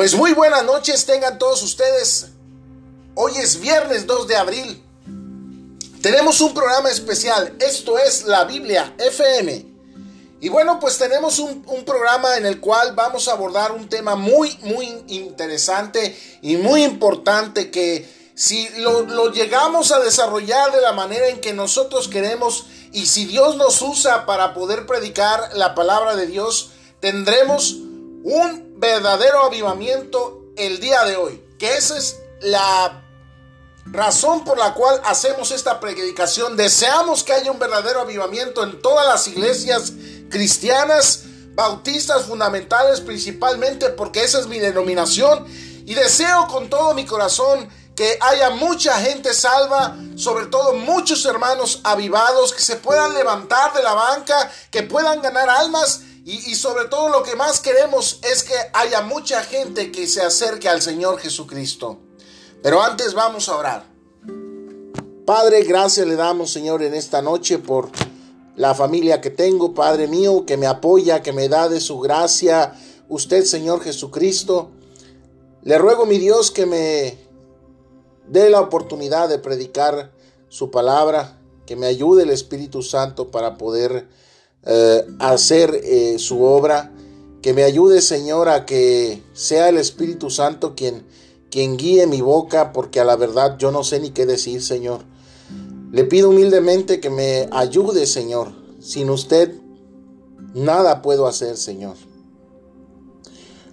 [0.00, 2.28] Pues muy buenas noches tengan todos ustedes.
[3.14, 4.82] Hoy es viernes 2 de abril.
[6.00, 7.54] Tenemos un programa especial.
[7.60, 9.66] Esto es la Biblia FM.
[10.40, 14.56] Y bueno, pues tenemos un, programa en el cual vamos a abordar un tema muy,
[14.62, 21.28] muy interesante y muy importante que si lo, lo llegamos a desarrollar de la manera
[21.28, 26.26] en que nosotros queremos y si Dios nos usa para poder predicar la palabra de
[26.26, 27.72] Dios, tendremos
[28.24, 31.44] un verdadero avivamiento el día de hoy.
[31.58, 33.02] Que esa es la
[33.84, 36.56] razón por la cual hacemos esta predicación.
[36.56, 39.92] Deseamos que haya un verdadero avivamiento en todas las iglesias
[40.30, 45.46] cristianas, bautistas fundamentales principalmente, porque esa es mi denominación.
[45.84, 51.80] Y deseo con todo mi corazón que haya mucha gente salva, sobre todo muchos hermanos
[51.84, 57.08] avivados, que se puedan levantar de la banca, que puedan ganar almas y, sobre todo
[57.08, 61.98] lo que más queremos es que haya mucha gente que se acerque al Señor Jesucristo.
[62.62, 63.84] Pero antes vamos a orar.
[65.24, 67.90] Padre, gracias le damos, Señor, en esta noche por
[68.56, 72.74] la familia que tengo, Padre mío, que me apoya, que me da de su gracia.
[73.08, 74.70] Usted, Señor Jesucristo,
[75.62, 77.16] le ruego, mi Dios, que me
[78.26, 80.12] dé la oportunidad de predicar
[80.48, 84.08] su palabra, que me ayude el Espíritu Santo para poder
[84.64, 86.92] eh, hacer eh, su obra.
[87.42, 91.06] Que me ayude, Señor, a que sea el Espíritu Santo quien,
[91.50, 95.04] quien guíe mi boca, porque a la verdad yo no sé ni qué decir, Señor.
[95.90, 98.52] Le pido humildemente que me ayude, Señor.
[98.80, 99.54] Sin usted,
[100.54, 101.96] nada puedo hacer, Señor.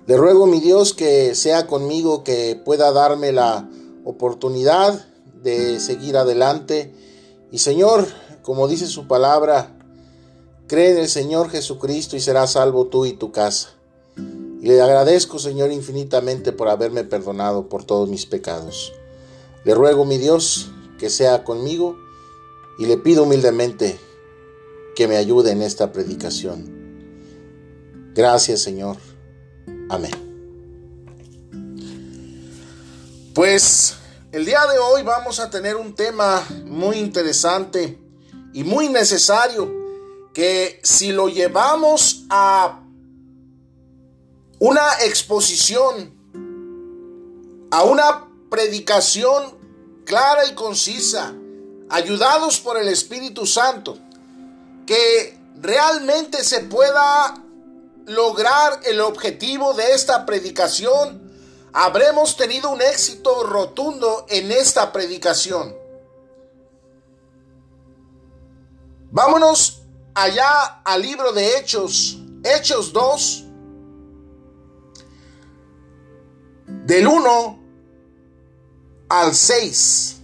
[0.08, 3.70] Le ruego, mi Dios, que sea conmigo, que pueda darme la
[4.06, 5.06] oportunidad
[5.44, 6.94] de seguir adelante.
[7.52, 8.08] Y Señor,
[8.42, 9.77] como dice su palabra,
[10.68, 13.70] Cree en el Señor Jesucristo y serás salvo tú y tu casa.
[14.18, 18.92] Y le agradezco, Señor, infinitamente por haberme perdonado por todos mis pecados.
[19.64, 21.96] Le ruego, mi Dios, que sea conmigo
[22.80, 23.98] y le pido humildemente
[24.96, 28.12] que me ayude en esta predicación.
[28.14, 28.98] Gracias, Señor.
[29.90, 30.12] Amén.
[33.34, 33.96] Pues
[34.34, 37.98] el día de hoy vamos a tener un tema muy interesante
[38.54, 39.87] y muy necesario
[40.38, 42.84] que si lo llevamos a
[44.60, 46.14] una exposición,
[47.72, 49.58] a una predicación
[50.06, 51.34] clara y concisa,
[51.90, 53.98] ayudados por el Espíritu Santo,
[54.86, 57.44] que realmente se pueda
[58.06, 61.32] lograr el objetivo de esta predicación,
[61.74, 65.76] habremos tenido un éxito rotundo en esta predicación.
[69.10, 69.77] Vámonos
[70.18, 73.44] allá al libro de Hechos, Hechos 2,
[76.86, 77.60] del 1
[79.10, 80.16] al 6,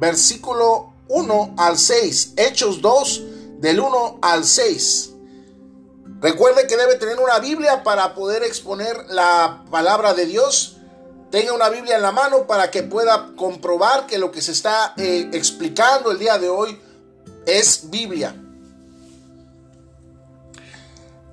[0.00, 3.22] versículo 1 al 6, Hechos 2,
[3.60, 5.10] del 1 al 6.
[6.20, 10.78] Recuerde que debe tener una Biblia para poder exponer la palabra de Dios.
[11.30, 14.94] Tenga una Biblia en la mano para que pueda comprobar que lo que se está
[14.96, 16.80] eh, explicando el día de hoy
[17.46, 18.43] es Biblia.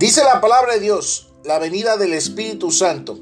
[0.02, 3.20] Dice la palabra de Dios, la venida del Espíritu Santo.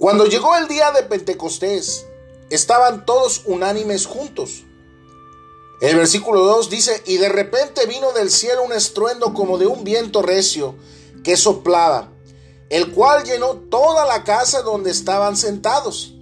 [0.00, 2.04] Cuando llegó el día de Pentecostés,
[2.50, 4.64] estaban todos unánimes juntos.
[5.80, 9.84] El versículo 2 dice, y de repente vino del cielo un estruendo como de un
[9.84, 10.74] viento recio
[11.22, 12.10] que soplaba,
[12.68, 16.14] el cual llenó toda la casa donde estaban sentados.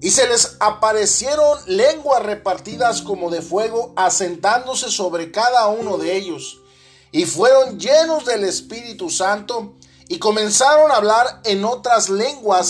[0.00, 6.62] Y se les aparecieron lenguas repartidas como de fuego, asentándose sobre cada uno de ellos
[7.12, 9.74] y fueron llenos del Espíritu Santo
[10.08, 12.68] y comenzaron a hablar en otras lenguas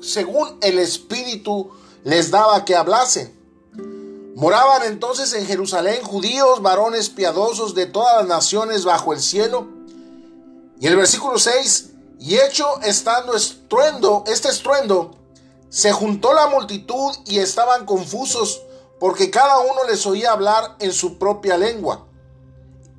[0.00, 1.70] según el Espíritu
[2.04, 3.32] les daba que hablasen.
[4.36, 9.68] Moraban entonces en Jerusalén judíos, varones piadosos de todas las naciones bajo el cielo.
[10.80, 15.16] Y el versículo 6, y hecho estando estruendo, este estruendo,
[15.68, 18.62] se juntó la multitud y estaban confusos
[18.98, 22.06] porque cada uno les oía hablar en su propia lengua.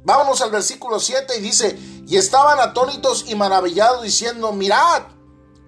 [0.06, 5.02] Vámonos al versículo 7 y dice, y estaban atónitos y maravillados diciendo, mirad,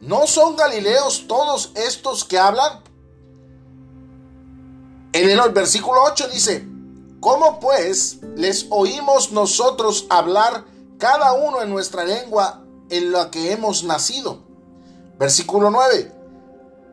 [0.02, 2.84] ¿no son galileos todos estos que hablan?
[5.14, 6.68] En el versículo 8 dice,
[7.20, 10.66] ¿cómo pues les oímos nosotros hablar
[11.00, 14.44] cada uno en nuestra lengua en la que hemos nacido?
[15.18, 16.12] Versículo 9,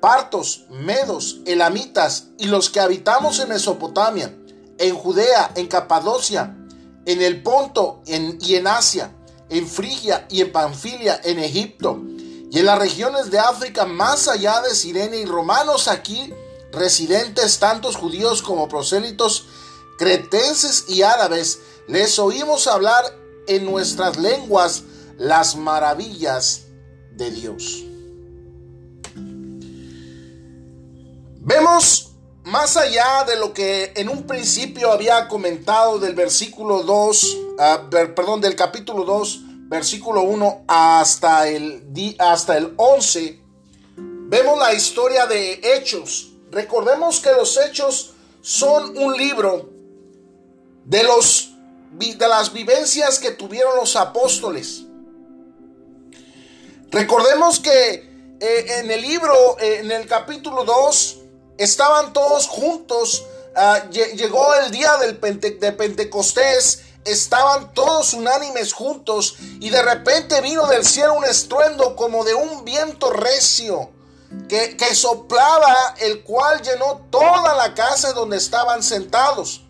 [0.01, 4.35] partos, medos, elamitas y los que habitamos en Mesopotamia,
[4.79, 6.57] en Judea, en Capadocia,
[7.07, 9.15] en el Ponto y en Asia,
[9.49, 12.01] en Frigia y en Panfilia, en Egipto,
[12.51, 16.33] y en las regiones de África más allá de Sirene y romanos aquí
[16.75, 19.47] residentes, tantos judíos como prosélitos,
[19.99, 23.05] cretenses y árabes, les oímos hablar
[23.47, 24.83] en nuestras lenguas
[25.19, 26.63] las maravillas
[27.13, 27.85] de Dios.
[31.41, 32.14] Vemos
[32.45, 38.41] más allá de lo que en un principio había comentado del versículo 2, ah, perdón,
[38.41, 41.85] del capítulo 2, versículo 1 hasta el,
[42.19, 43.41] hasta el 11,
[43.97, 46.33] vemos la historia de Hechos.
[46.51, 48.13] Recordemos que los Hechos
[48.43, 49.71] son un libro
[50.85, 51.55] de, los,
[51.93, 54.85] de las vivencias que tuvieron los apóstoles.
[56.91, 61.24] Recordemos que eh, en el libro, eh, en el capítulo 2,
[61.59, 63.25] estaban todos juntos.
[63.57, 66.83] Ah, llegó el día del de Pentecostés.
[67.05, 69.37] Estaban todos unánimes juntos.
[69.61, 73.91] Y de repente vino del cielo un estruendo como de un viento recio.
[74.49, 79.63] Que, que soplaba, el cual llenó toda la casa donde estaban sentados.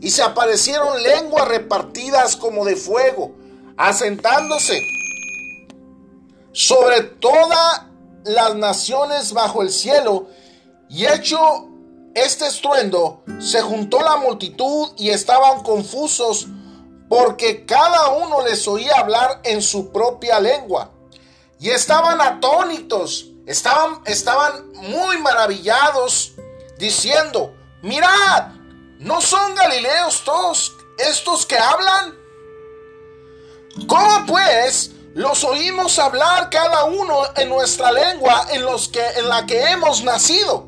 [0.00, 3.34] Y se aparecieron lenguas repartidas como de fuego,
[3.76, 4.80] asentándose
[6.52, 7.82] sobre todas
[8.24, 10.28] las naciones bajo el cielo
[10.88, 11.68] y hecho
[12.14, 16.46] este estruendo, se juntó la multitud y estaban confusos
[17.08, 20.90] porque cada uno les oía hablar en su propia lengua.
[21.60, 26.32] Y estaban atónitos, estaban, estaban muy maravillados,
[26.78, 28.48] diciendo, mirad,
[28.98, 32.14] ¿no son galileos todos estos que hablan?
[33.86, 39.46] ¿Cómo pues los oímos hablar cada uno en nuestra lengua en, los que, en la
[39.46, 40.67] que hemos nacido?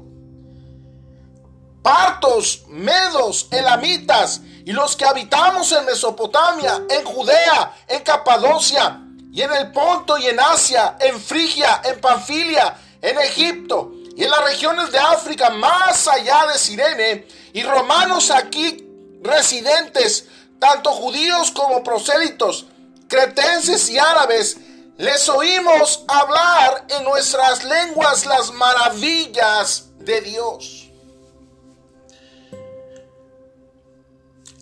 [1.83, 9.01] Partos, medos, elamitas y los que habitamos en Mesopotamia, en Judea, en Capadocia
[9.33, 14.31] y en el Ponto y en Asia, en Frigia, en Panfilia, en Egipto y en
[14.31, 18.87] las regiones de África más allá de Sirene y romanos aquí
[19.23, 20.27] residentes,
[20.59, 22.67] tanto judíos como prosélitos,
[23.09, 24.59] cretenses y árabes,
[24.99, 30.90] les oímos hablar en nuestras lenguas las maravillas de Dios.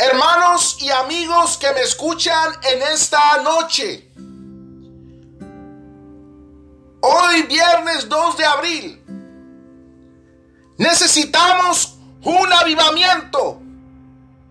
[0.00, 4.08] Hermanos y amigos que me escuchan en esta noche.
[7.00, 9.04] Hoy viernes 2 de abril.
[10.76, 13.60] Necesitamos un avivamiento.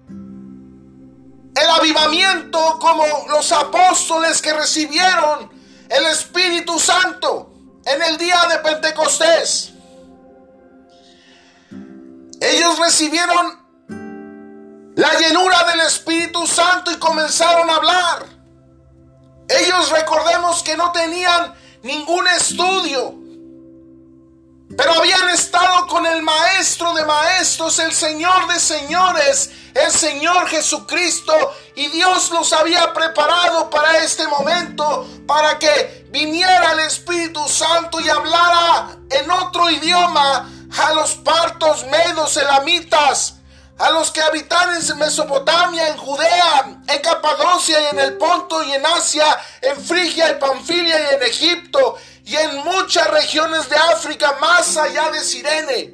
[0.09, 5.49] El avivamiento como los apóstoles que recibieron
[5.88, 7.53] el Espíritu Santo
[7.85, 9.71] en el día de Pentecostés.
[12.41, 13.66] Ellos recibieron
[14.97, 18.25] la llenura del Espíritu Santo y comenzaron a hablar.
[19.47, 21.53] Ellos recordemos que no tenían
[21.83, 23.13] ningún estudio,
[24.75, 31.33] pero habían estado con el Maestro de Maestros, el Señor de Señores, el Señor Jesucristo,
[31.75, 38.09] y Dios los había preparado para este momento, para que viniera el Espíritu Santo y
[38.09, 43.36] hablara en otro idioma a los partos, medos, elamitas,
[43.79, 48.71] a los que habitan en Mesopotamia, en Judea, en Capadocia y en el Ponto y
[48.71, 49.25] en Asia,
[49.61, 55.11] en Frigia y Panfilia y en Egipto y en muchas regiones de África más allá
[55.11, 55.93] de Sirene.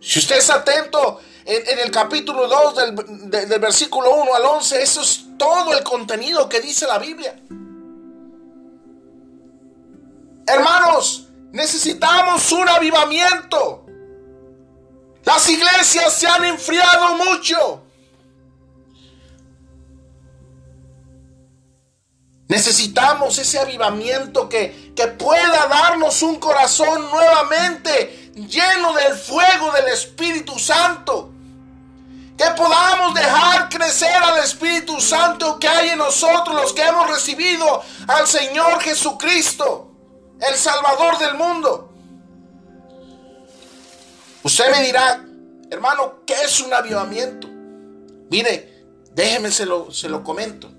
[0.00, 5.02] Si usted es atento en, el capítulo 2 del, del versículo 1 al 11, eso
[5.02, 7.36] es todo el contenido que dice la Biblia.
[10.46, 13.83] Hermanos, necesitamos un avivamiento.
[15.24, 17.82] Las iglesias se han enfriado mucho.
[22.46, 30.58] Necesitamos ese avivamiento que, que, pueda darnos un corazón nuevamente lleno del fuego del Espíritu
[30.58, 31.30] Santo.
[32.36, 37.82] Que podamos dejar crecer al Espíritu Santo que hay en nosotros, los que hemos recibido
[38.08, 39.90] al Señor Jesucristo,
[40.40, 41.93] el Salvador del mundo.
[44.44, 45.24] Usted me dirá,
[45.70, 47.48] hermano, ¿qué es un avivamiento?
[48.28, 48.84] Mire,
[49.14, 50.70] déjeme se lo, se lo comento.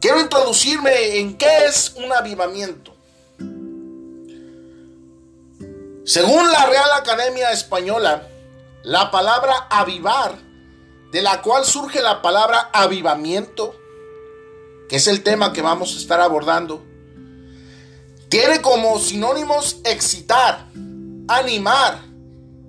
[0.00, 2.92] Quiero introducirme en qué es un avivamiento.
[6.04, 8.26] Según la Real Academia Española,
[8.82, 10.34] la palabra avivar,
[11.12, 13.76] de la cual surge la palabra avivamiento,
[14.88, 16.84] que es el tema que vamos a estar abordando,
[18.28, 20.66] tiene como sinónimos excitar,
[21.28, 22.13] animar,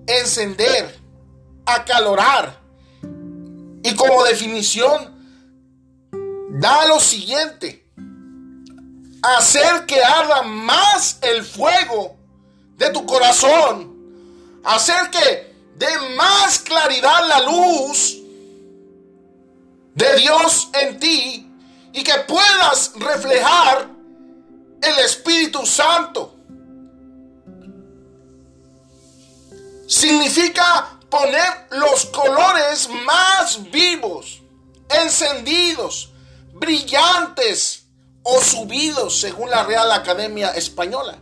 [0.07, 0.99] encender,
[1.65, 2.59] acalorar.
[3.83, 5.15] Y como definición,
[6.51, 7.83] da lo siguiente.
[9.37, 12.15] hacer que arda más el fuego
[12.77, 18.17] de tu corazón, hacer que dé más claridad la luz
[19.95, 21.51] de Dios en ti
[21.91, 23.89] y que puedas reflejar
[24.81, 26.34] el Espíritu Santo.
[29.87, 34.41] Significa poner los colores más vivos,
[34.89, 36.11] encendidos,
[36.53, 37.85] brillantes
[38.23, 41.17] o subidos según la Real Academia Española.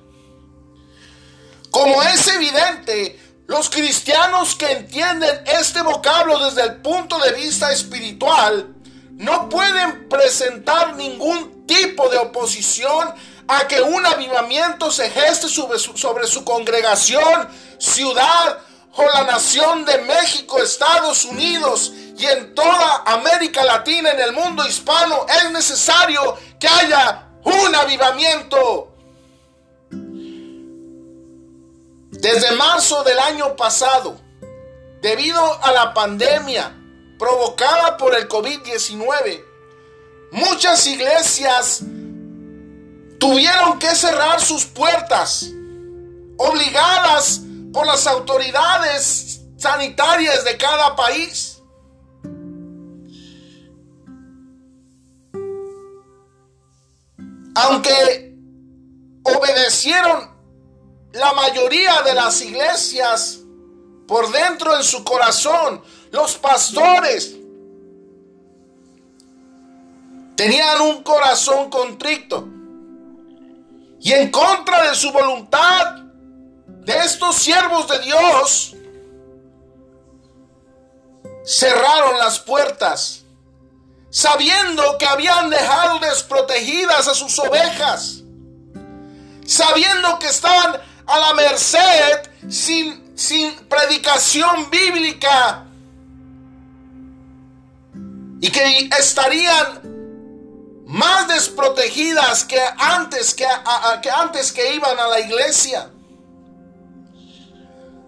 [1.69, 8.73] Como es evidente, los cristianos que entienden este vocablo desde el punto de vista espiritual
[9.11, 13.13] no pueden presentar ningún tipo de oposición
[13.47, 18.59] a que un avivamiento se geste sobre su, sobre su congregación, ciudad
[18.95, 24.65] o la nación de México, Estados Unidos y en toda América Latina, en el mundo
[24.67, 28.89] hispano, es necesario que haya un avivamiento.
[32.11, 34.21] Desde marzo del año pasado,
[35.01, 36.73] debido a la pandemia
[37.19, 39.43] provocada por el COVID-19,
[40.31, 41.81] muchas iglesias
[43.23, 45.49] tuvieron que cerrar sus puertas,
[46.35, 47.39] obligadas
[47.71, 51.61] por las autoridades sanitarias de cada país.
[57.55, 58.35] Aunque
[59.23, 60.29] obedecieron
[61.13, 63.39] la mayoría de las iglesias
[64.05, 67.33] por dentro en su corazón, los pastores
[70.35, 72.52] tenían un corazón contrito
[74.03, 75.95] y en contra de su voluntad
[76.67, 78.75] de estos siervos de Dios,
[81.45, 83.23] cerraron las puertas,
[84.09, 88.23] sabiendo que habían dejado desprotegidas a sus ovejas,
[89.45, 95.65] sabiendo que estaban a la merced sin, sin predicación bíblica
[98.41, 99.92] y que estarían
[100.93, 105.89] más desprotegidas que antes que, antes que iban a la iglesia.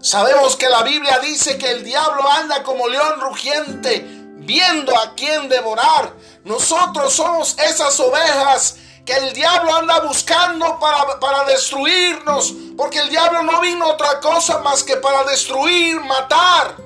[0.00, 4.04] Sabemos que la Biblia dice que el diablo anda como león rugiente,
[4.36, 6.14] viendo a quién devorar.
[6.44, 13.42] Nosotros somos esas ovejas que el diablo anda buscando para, para, destruirnos, porque el diablo
[13.42, 16.85] no vino otra cosa más que para destruir, matar.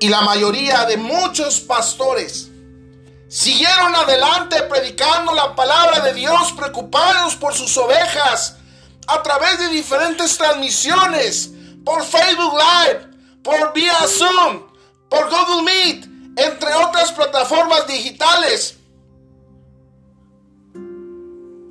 [0.00, 2.50] Y la mayoría de muchos pastores
[3.28, 8.56] Siguieron adelante predicando la palabra de Dios, preocupados por sus ovejas,
[9.08, 11.50] a través de diferentes transmisiones,
[11.84, 13.08] por Facebook Live,
[13.42, 14.62] por vía Zoom,
[15.08, 18.76] por Google Meet, entre otras plataformas digitales.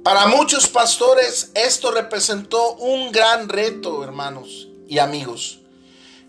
[0.04, 5.60] Para muchos pastores esto representó un gran reto, hermanos y amigos.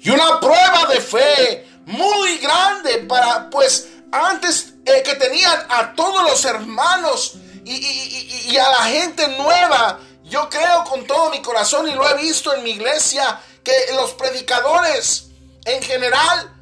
[0.00, 6.22] Y una prueba de fe muy grande para, pues, antes eh, que tenían a todos
[6.22, 10.00] los hermanos y, a la gente nueva.
[10.24, 14.14] Yo creo con todo mi corazón y lo he visto en mi iglesia que los
[14.14, 15.28] predicadores
[15.64, 16.52] en general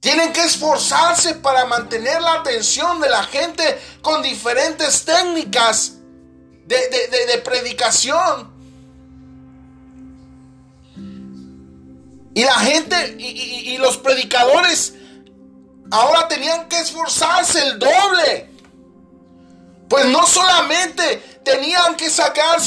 [0.00, 5.94] tienen que esforzarse para mantener la atención de la gente con diferentes técnicas
[6.66, 8.51] de, de predicación.
[12.34, 14.94] Y la gente y, los predicadores
[15.90, 18.50] ahora tenían que esforzarse el doble.
[19.88, 22.58] Pues no solamente tenían que sacar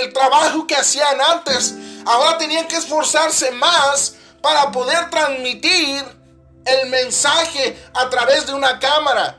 [0.00, 1.74] el trabajo que hacían antes,
[2.06, 6.04] ahora tenían que esforzarse más para poder transmitir
[6.64, 9.38] el mensaje a través de una cámara.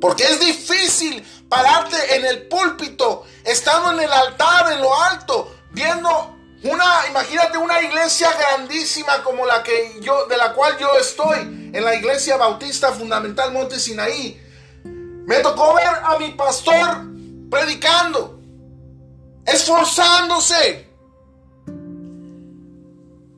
[0.00, 6.39] Porque es difícil pararte en el púlpito, estando en el altar, en lo alto, viendo
[6.62, 11.38] una, imagínate una iglesia grandísima como la que yo, de la cual yo estoy,
[11.72, 14.38] en la iglesia bautista fundamental Monte Sinaí.
[14.84, 17.04] Me tocó ver a mi pastor
[17.50, 18.40] predicando,
[19.46, 20.86] esforzándose,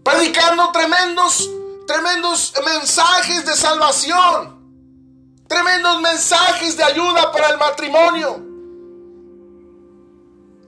[0.03, 1.49] predicando tremendos,
[1.87, 8.52] tremendos mensajes de salvación, tremendos mensajes de ayuda para el matrimonio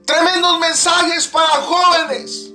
[0.05, 2.51] tremendos mensajes para jóvenes.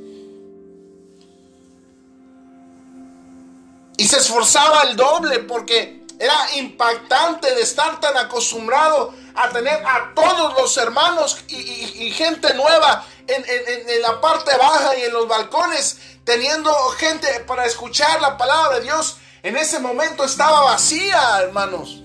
[3.97, 10.13] Y se esforzaba el doble porque era impactante de estar tan acostumbrado a tener a
[10.15, 16.73] todos los hermanos y, gente nueva en, la parte baja y en los balcones, teniendo
[16.91, 19.17] gente para escuchar la palabra de Dios.
[19.43, 22.03] en ese momento estaba vacía, hermanos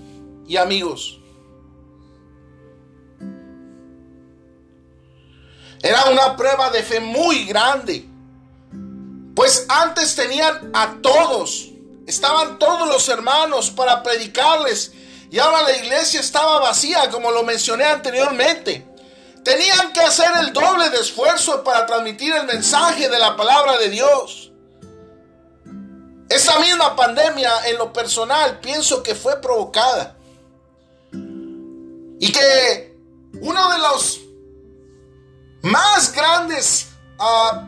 [0.47, 1.19] y amigos.
[5.85, 8.09] Era una prueba de fe muy grande.
[9.35, 11.67] Pues antes tenían a todos.
[12.07, 14.93] Estaban todos los hermanos para predicarles.
[15.29, 18.83] Y ahora la iglesia estaba vacía, como lo mencioné anteriormente.
[19.43, 23.89] Tenían que hacer el doble de esfuerzo para transmitir el mensaje de la palabra de
[23.89, 24.51] Dios.
[26.27, 30.15] Esa misma pandemia en lo personal pienso que fue provocada.
[31.11, 32.97] Y que
[33.39, 34.24] uno de los
[35.65, 37.67] más grandes ah,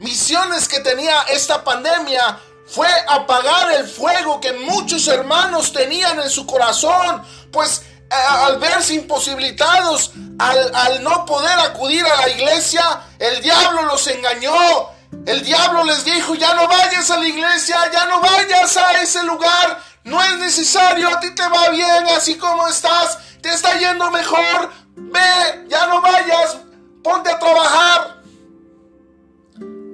[0.00, 6.46] misiones que tenía esta pandemia fue apagar el fuego que muchos hermanos tenían en su
[6.46, 13.40] corazón, pues eh, al verse imposibilitados, al, al no poder acudir a la iglesia, el
[13.40, 14.90] diablo los engañó,
[15.24, 19.22] el diablo les dijo, ya no vayas a la iglesia, ya no vayas a ese
[19.24, 24.10] lugar, no es necesario, a ti te va bien así como estás, te está yendo
[24.10, 26.56] mejor, ve, ya no vayas,
[27.02, 28.22] ponte a trabajar.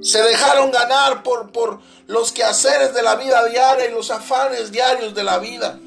[0.00, 5.14] Se dejaron ganar por, por los quehaceres de la vida diaria y los afanes diarios
[5.14, 5.78] de la vida.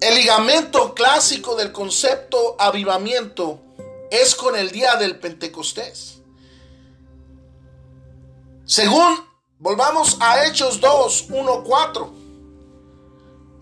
[0.00, 3.60] El ligamento clásico del concepto avivamiento
[4.10, 6.20] es con el día del Pentecostés.
[8.64, 9.18] Según,
[9.58, 12.12] volvamos a Hechos 2, 1, 4.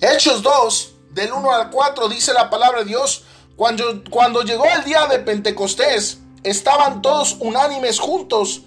[0.01, 3.25] Hechos 2, del 1 al 4 dice la palabra de Dios,
[3.57, 8.61] cuando, cuando llegó el día de Pentecostés, estaban todos unánimes juntos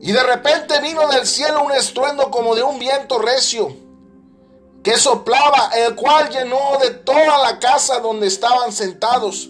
[0.00, 3.76] y de repente vino del cielo un estruendo como de un viento recio
[4.82, 9.48] que soplaba, el cual llenó de toda la casa donde estaban sentados.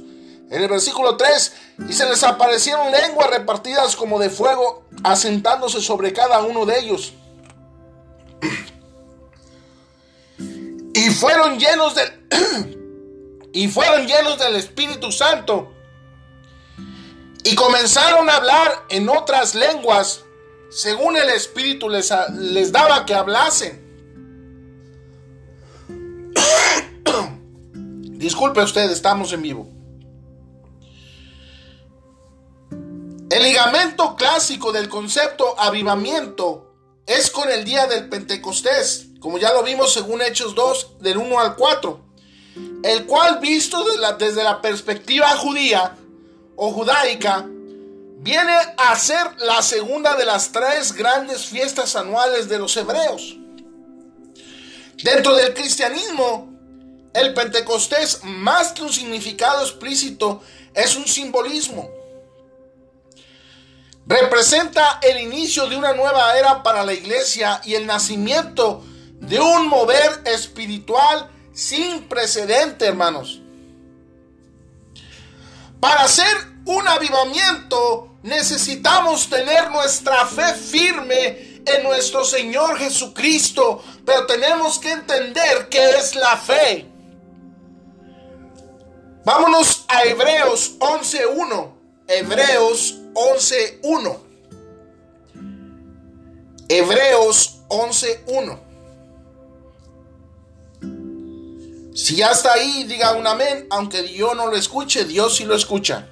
[0.50, 1.52] En el versículo 3,
[1.88, 7.14] y se les aparecieron lenguas repartidas como de fuego, asentándose sobre cada uno de ellos.
[11.10, 12.08] Fueron llenos del
[13.52, 15.74] y fueron llenos del Espíritu Santo
[17.44, 20.24] y comenzaron a hablar en otras lenguas
[20.70, 23.86] según el Espíritu les, les daba que hablasen.
[28.18, 29.68] Disculpe usted, estamos en vivo.
[33.30, 36.74] El ligamento clásico del concepto avivamiento
[37.06, 41.40] es con el día del Pentecostés como ya lo vimos según Hechos 2, del 1
[41.40, 42.00] al 4,
[42.84, 43.84] el cual visto
[44.18, 45.96] desde la perspectiva judía
[46.56, 47.46] o judaica,
[48.20, 53.36] viene a ser la segunda de las tres grandes fiestas anuales de los hebreos.
[55.02, 56.48] Dentro del cristianismo,
[57.14, 60.42] el Pentecostés, más que un significado explícito,
[60.74, 61.88] es un simbolismo.
[64.06, 68.82] Representa el inicio de una nueva era para la iglesia y el nacimiento
[69.20, 73.40] de un mover espiritual sin precedente, hermanos.
[75.80, 84.78] Para hacer un avivamiento necesitamos tener nuestra fe firme en nuestro Señor Jesucristo, pero tenemos
[84.78, 86.86] que entender qué es la fe.
[89.24, 91.72] Vámonos a Hebreos 11.1.
[92.06, 94.18] Hebreos 11.1.
[96.68, 98.67] Hebreos 11.1.
[101.98, 105.56] Si ya está ahí, diga un amén, aunque yo no lo escuche, Dios sí lo
[105.56, 106.06] escucha.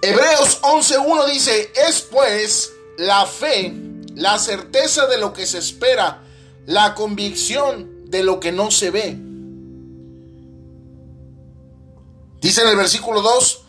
[0.00, 3.74] Hebreos 11.1 dice, es pues la fe,
[4.14, 6.22] la certeza de lo que se espera,
[6.64, 9.18] la convicción de lo que no se ve.
[12.40, 13.64] Dice en el versículo 2,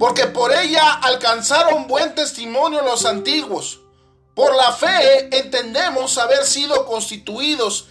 [0.00, 3.78] porque por ella alcanzaron buen testimonio los antiguos.
[4.34, 7.86] Por la fe entendemos haber sido constituidos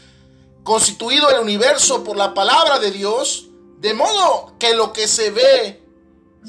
[0.63, 3.47] constituido el universo por la palabra de Dios,
[3.79, 5.83] de modo que lo que se ve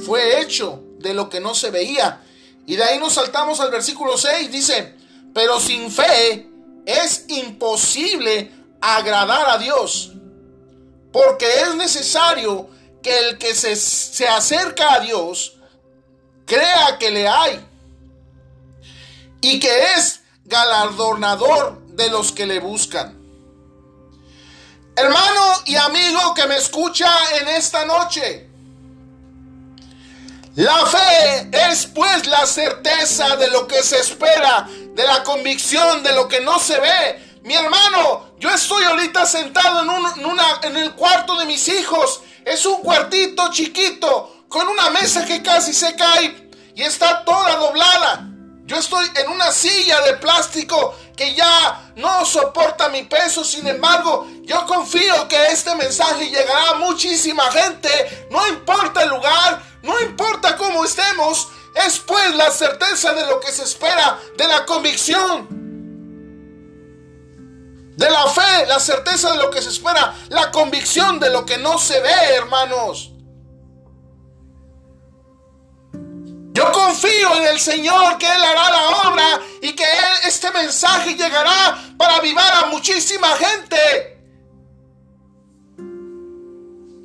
[0.04, 2.22] fue hecho de lo que no se veía.
[2.66, 4.94] Y de ahí nos saltamos al versículo 6, dice,
[5.34, 6.48] pero sin fe
[6.86, 8.50] es imposible
[8.80, 10.12] agradar a Dios,
[11.12, 12.68] porque es necesario
[13.02, 15.56] que el que se, se acerca a Dios
[16.46, 17.64] crea que le hay
[19.40, 23.23] y que es galardonador de los que le buscan.
[24.96, 28.48] Hermano y amigo que me escucha en esta noche,
[30.54, 36.12] la fe es pues la certeza de lo que se espera, de la convicción de
[36.12, 37.40] lo que no se ve.
[37.42, 42.22] Mi hermano, yo estoy ahorita sentado en, una, en el cuarto de mis hijos.
[42.44, 48.28] Es un cuartito chiquito, con una mesa que casi se cae y está toda doblada.
[48.66, 53.44] Yo estoy en una silla de plástico que ya no soporta mi peso.
[53.44, 58.26] Sin embargo, yo confío que este mensaje llegará a muchísima gente.
[58.30, 61.48] No importa el lugar, no importa cómo estemos.
[61.74, 65.46] Es pues la certeza de lo que se espera, de la convicción.
[67.96, 71.58] De la fe, la certeza de lo que se espera, la convicción de lo que
[71.58, 73.13] no se ve, hermanos.
[76.72, 79.84] Confío en el Señor que Él hará la obra y que
[80.26, 84.14] este mensaje llegará para avivar a muchísima gente.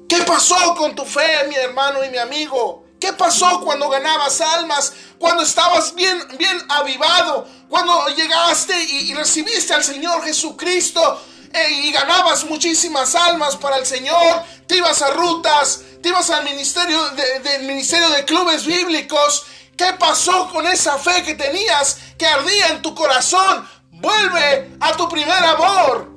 [0.07, 2.85] ¿Qué pasó con tu fe, mi hermano y mi amigo?
[2.99, 4.91] ¿Qué pasó cuando ganabas almas?
[5.17, 11.21] Cuando estabas bien, bien avivado, cuando llegaste y, recibiste al Señor Jesucristo
[11.53, 16.43] eh, y ganabas muchísimas almas para el Señor, te ibas a rutas, te ibas al
[16.43, 16.97] ministerio
[17.43, 19.45] del ministerio de clubes bíblicos.
[19.75, 23.67] ¿Qué pasó con esa fe que tenías que ardía en tu corazón?
[23.91, 26.09] Vuelve a tu primer amor.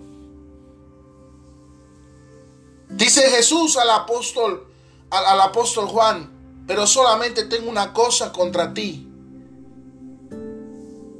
[2.89, 4.67] Dice Jesús al apóstol,
[5.11, 9.09] al apóstol Juan, pero solamente tengo una cosa contra ti,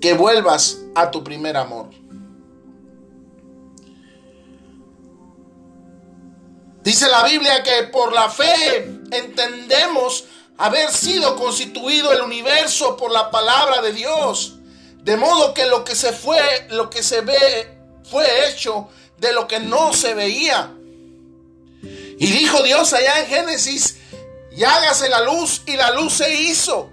[0.01, 2.02] que vuelvas a tu primer amor.
[6.83, 8.79] Dice la Biblia que por la fe
[9.13, 10.25] entendemos
[10.59, 14.55] haber sido constituido el universo por la palabra de Dios,
[14.97, 17.79] de modo que lo que se fue, lo que se ve
[18.11, 20.73] fue hecho de lo que no se veía.
[21.83, 23.99] Y dijo Dios allá en Génesis,
[24.51, 26.91] y hágase la luz, y la luz se hizo.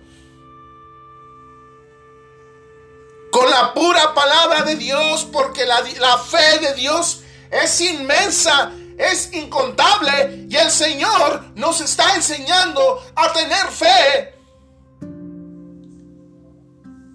[3.32, 7.21] Con la pura palabra de Dios, porque la, la fe de Dios
[7.52, 14.36] es inmensa es incontable y el Señor nos está enseñando a tener fe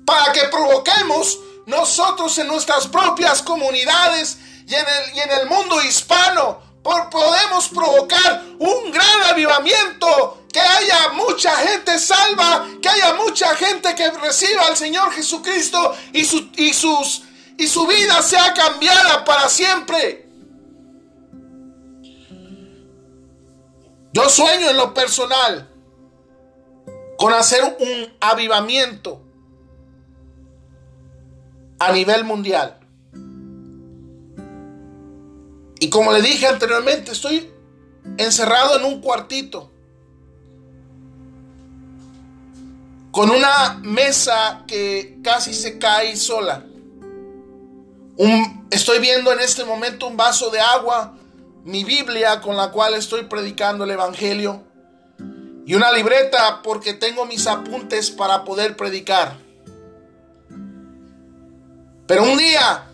[0.07, 5.83] para que provoquemos nosotros en nuestras propias comunidades y en el, y en el mundo
[5.83, 13.55] hispano por, podemos provocar un gran avivamiento, que haya mucha gente salva, que haya mucha
[13.57, 17.23] gente que reciba al Señor Jesucristo y su, y sus,
[17.59, 20.24] y su vida sea cambiada para siempre.
[24.15, 25.69] Yo sueño en lo personal
[27.19, 29.21] con hacer un avivamiento
[31.81, 32.79] a nivel mundial.
[35.81, 37.53] Y como le dije anteriormente, estoy
[38.17, 39.73] encerrado en un cuartito
[43.11, 46.65] con una mesa que casi se cae sola.
[48.71, 51.19] estoy viendo en este momento un vaso de agua
[51.65, 54.63] mi Biblia con la cual estoy predicando el Evangelio
[55.67, 59.39] y una libreta porque tengo mis apuntes para poder predicar.
[62.07, 62.87] Pero un día,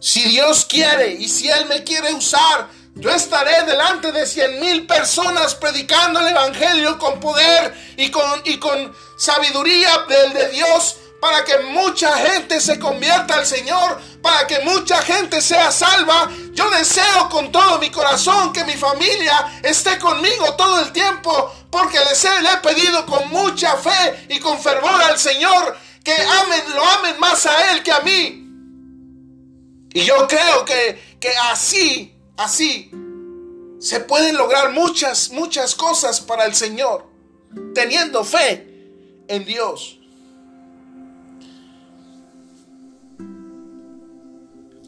[0.00, 4.84] si Dios quiere y si Él me quiere usar, yo estaré delante de cien mil
[4.84, 11.44] personas predicando el Evangelio con poder y con, y con sabiduría del de Dios para
[11.44, 16.28] que mucha gente se convierta al Señor, para que mucha gente sea salva.
[16.52, 22.00] Yo deseo con todo mi corazón que mi familia esté conmigo todo el tiempo, porque
[22.00, 26.60] les he, le he pedido con mucha fe y con fervor al Señor que amen,
[26.74, 28.44] lo amen más a Él que a mí.
[29.94, 32.90] Y yo creo que, que así, así,
[33.78, 37.06] se pueden lograr muchas, muchas cosas para el Señor,
[37.76, 38.66] teniendo fe
[39.28, 40.01] en Dios.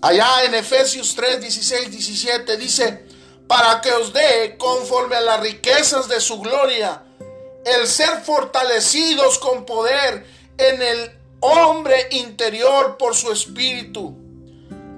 [0.05, 3.07] Allá en Efesios 3, 16, 17 dice,
[3.49, 7.05] para que os dé conforme a las riquezas de su gloria,
[7.65, 10.27] el ser fortalecidos con poder
[10.59, 14.15] en el hombre interior por su espíritu,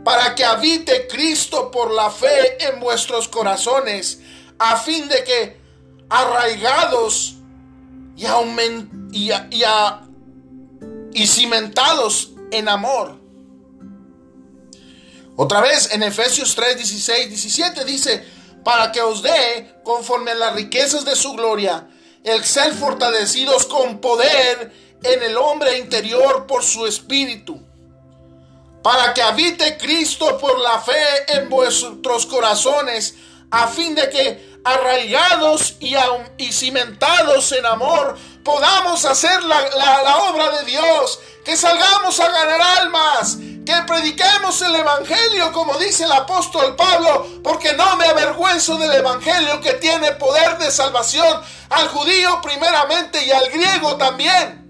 [0.03, 4.19] para que habite Cristo por la fe en vuestros corazones,
[4.59, 5.57] a fin de que
[6.11, 7.37] arraigados
[8.17, 8.27] y,
[9.13, 9.65] y, y,
[11.13, 13.21] y cimentados en amor,
[15.37, 18.25] otra vez en Efesios 3, 16, 17 dice,
[18.65, 21.87] para que os dé, conforme a las riquezas de su gloria,
[22.25, 24.73] el ser fortalecidos con poder
[25.03, 27.61] en el hombre interior por su espíritu,
[28.83, 33.15] para que habite Cristo por la fe en vuestros corazones,
[33.51, 35.95] a fin de que arraigados y,
[36.39, 38.17] y cimentados en amor,
[38.47, 44.77] podamos hacer la, la, obra de Dios, que salgamos a ganar almas, que prediquemos el
[44.77, 50.59] Evangelio como dice el apóstol Pablo, porque no me avergüenzo del Evangelio que tiene poder
[50.59, 54.65] de salvación al judío primeramente y al griego también.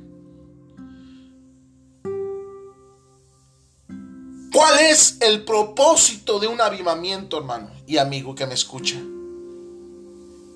[4.54, 8.96] ¿Cuál es el propósito de un avivamiento, hermano y amigo que me escucha?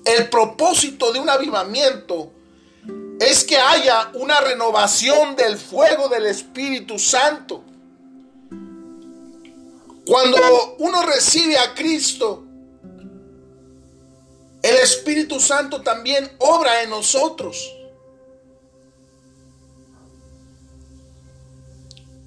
[0.05, 2.31] El propósito de un avivamiento
[3.21, 7.63] es que haya una renovación del fuego del Espíritu Santo.
[10.07, 12.43] Cuando uno recibe a Cristo,
[14.63, 17.71] el Espíritu Santo también obra en nosotros.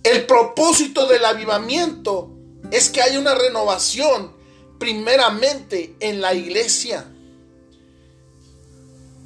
[0.05, 2.31] El propósito del avivamiento
[2.71, 4.33] es que haya una renovación
[4.79, 7.05] primeramente en la iglesia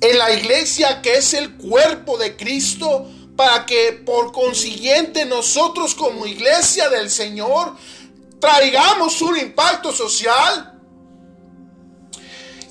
[0.01, 6.27] en la iglesia que es el cuerpo de Cristo, para que por consiguiente nosotros como
[6.27, 7.77] iglesia del Señor
[8.41, 10.81] traigamos un impacto social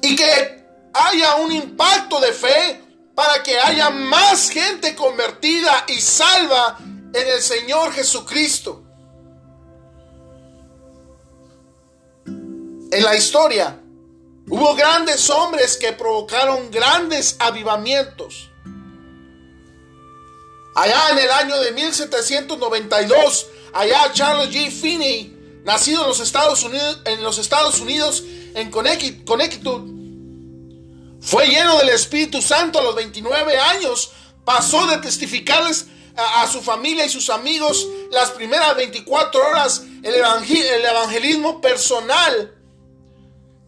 [0.02, 2.84] y que haya un impacto de fe
[3.16, 8.84] para que haya más gente convertida y salva en el Señor Jesucristo.
[12.26, 13.80] En la historia,
[14.50, 18.50] Hubo grandes hombres que provocaron grandes avivamientos.
[20.74, 24.72] Allá en el año de 1792, allá Charles G.
[24.72, 29.86] Finney, nacido en los Estados Unidos, en, los Estados Unidos, en Connecticut,
[31.20, 34.12] fue lleno del Espíritu Santo a los 29 años.
[34.46, 40.86] Pasó de testificarles a, su familia y sus amigos las primeras 24 horas el, el
[40.86, 42.57] evangelismo personal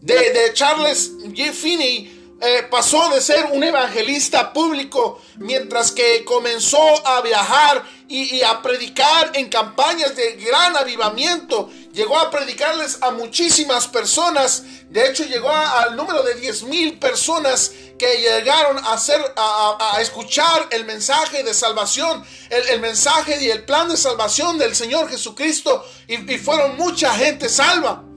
[0.00, 1.52] de, Charles G.
[1.52, 8.62] Finney eh, pasó de ser un evangelista público mientras que comenzó a viajar y, a
[8.62, 11.70] predicar en campañas de gran avivamiento.
[11.92, 14.64] Llegó a predicarles a muchísimas personas.
[14.88, 20.68] De hecho, llegó al número de 10 mil personas que llegaron a, hacer, a, escuchar
[20.70, 25.84] el mensaje de salvación, el, mensaje y el plan de salvación del Señor Jesucristo.
[26.08, 28.09] y fueron mucha gente salva.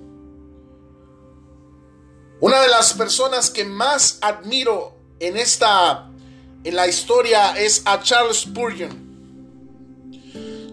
[2.43, 6.10] Una de las personas que más admiro en esta
[6.65, 8.91] en la historia es a Charles Spurgeon.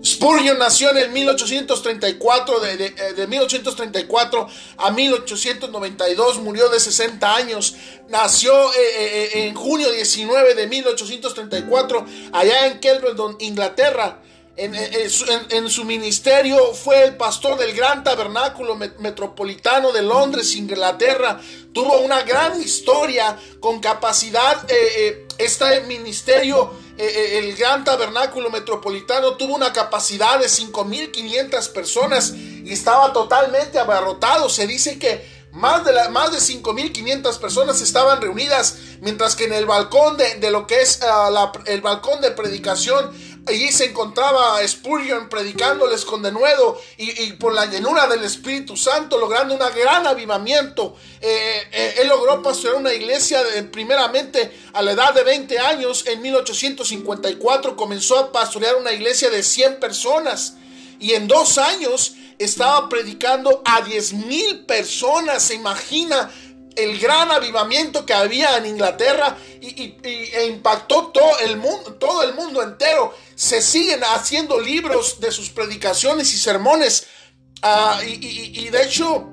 [0.04, 7.76] Spurgeon nació en el 1834, de, 1834 eh, a 1892, murió de 60 años,
[8.09, 14.20] nació eh, eh, en junio 19 de 1834 allá en Kelvedon, Inglaterra.
[14.56, 21.40] En, su, ministerio fue el pastor del Gran Tabernáculo Metropolitano de Londres, Inglaterra.
[21.72, 24.70] Tuvo una gran historia con capacidad.
[24.70, 32.34] Eh, eh, este ministerio, eh, el Gran Tabernáculo Metropolitano, tuvo una capacidad de 5.500 personas
[32.34, 34.50] y estaba totalmente abarrotado.
[34.50, 39.66] Se dice que más de, más de 5.500 personas estaban reunidas, mientras que en el
[39.66, 43.10] balcón de, lo que es ah, el balcón de predicación
[43.50, 49.54] Allí se encontraba Spurgeon predicándoles con denuedo y, por la llenura del Espíritu Santo, logrando
[49.54, 50.94] un gran avivamiento.
[51.20, 56.06] Eh, eh, él logró pastorear una iglesia primeramente a la edad de 20 años.
[56.06, 60.54] En 1854 comenzó a pastorear una iglesia de 100 personas.
[61.00, 65.42] Y en dos años estaba predicando a 10 mil personas.
[65.42, 66.30] Se imagina
[66.76, 72.35] el gran avivamiento que había en Inglaterra y, e impactó todo el, mundo, todo el
[72.35, 73.14] mundo entero.
[73.35, 77.06] Se siguen haciendo libros de sus predicaciones y sermones.
[77.62, 79.28] Ah, y, de hecho,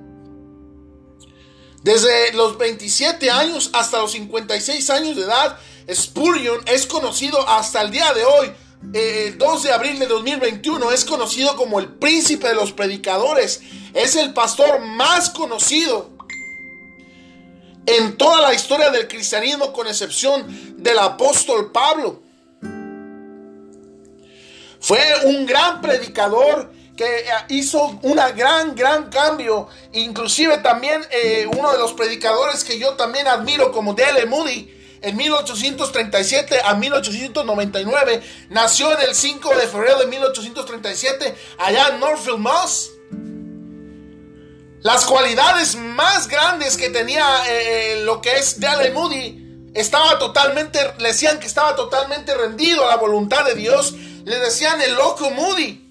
[1.84, 5.58] desde los 27 años hasta los 56 años de edad,
[5.90, 8.52] Spurgeon es conocido hasta el día de hoy.
[8.94, 13.62] El 2 de abril de 2021 es conocido como el príncipe de los predicadores.
[13.94, 16.17] Es el pastor más conocido
[17.88, 20.46] en toda la historia del cristianismo, con excepción
[20.78, 22.22] del apóstol Pablo.
[24.80, 29.70] Fue un gran predicador que eh, hizo una gran, gran cambio.
[29.94, 34.26] Inclusive también eh, uno de los predicadores que yo también admiro como D.L.
[34.26, 34.74] Moody.
[35.00, 42.40] En 1837 a 1899 nació en el 5 de febrero de 1837 allá en Northfield,
[42.40, 42.97] Moss.
[44.82, 50.80] Las cualidades más grandes que tenía eh, eh, lo que es Dale Moody estaba totalmente,
[51.00, 53.94] le decían que estaba totalmente rendido a la voluntad de Dios.
[54.24, 55.84] Le decían el loco Moody.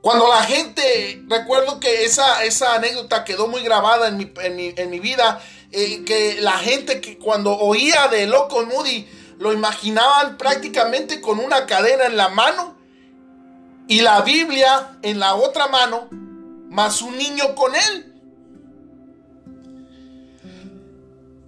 [0.00, 6.02] Cuando la gente, recuerdo que esa, esa anécdota quedó muy grabada en mi, vida, eh,
[6.04, 9.08] que la gente que cuando oía de loco Moody
[9.38, 12.76] lo imaginaban prácticamente con una cadena en la mano
[13.86, 16.08] y la Biblia en la otra mano
[16.72, 18.08] más un niño con él.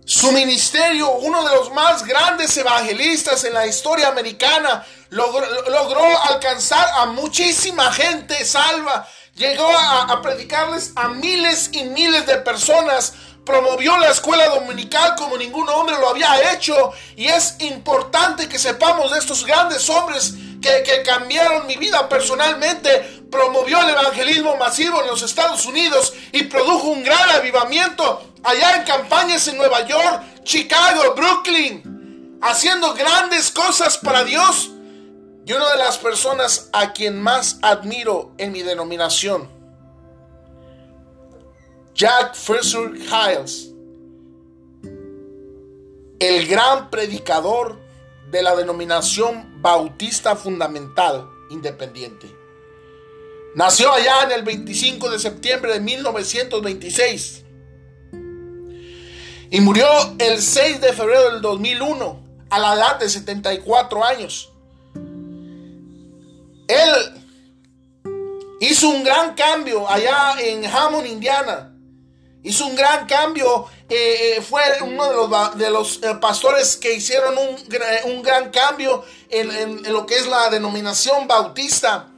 [0.05, 7.07] Su ministerio, uno de los más grandes evangelistas en la historia americana, logró, alcanzar a
[7.07, 9.09] muchísima gente salva.
[9.35, 15.69] Llegó a, predicarles a miles y miles de personas promovió la escuela dominical como ningún
[15.69, 16.93] hombre lo había hecho.
[17.17, 20.35] Y es importante que sepamos de estos grandes hombres
[20.65, 23.23] que, cambiaron mi vida personalmente.
[23.31, 28.85] Promovió el evangelismo masivo en los Estados Unidos y produjo un gran avivamiento allá en
[28.85, 34.71] campañas en Nueva York, Chicago, Brooklyn, haciendo grandes cosas para Dios.
[35.47, 39.51] Y una de las personas a quien más admiro en mi denominación,
[41.95, 43.71] Jack Fraser Hiles,
[46.19, 47.79] el gran predicador
[48.31, 52.31] de la denominación bautista fundamental independiente.
[53.55, 57.45] Nació allá en el 25 de septiembre de 1926
[59.51, 59.87] y murió
[60.19, 64.53] el 6 de febrero del 2001 a la edad de 74 años.
[66.69, 67.23] Él
[68.61, 71.74] hizo un gran cambio allá en Hammond, Indiana.
[72.45, 73.67] Hizo un gran cambio.
[73.89, 79.93] Eh, eh, fue uno de los, eh, pastores que hicieron un, gran cambio en, en,
[79.93, 82.09] lo que es la denominación bautista.